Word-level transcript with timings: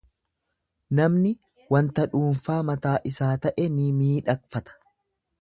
Namni 0.99 1.33
wanta 1.75 2.07
dhuunfaa 2.15 2.57
mataa 2.71 2.95
isaa 3.11 3.31
ta'e 3.45 3.69
ni 3.77 3.87
miidhagfata. 4.01 4.81